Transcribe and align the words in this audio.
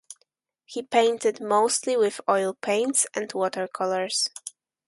He 0.65 0.81
painted 0.81 1.39
mostly 1.39 1.95
with 1.95 2.21
oil 2.27 2.55
paints 2.55 3.05
and 3.13 3.31
watercolours. 3.33 4.31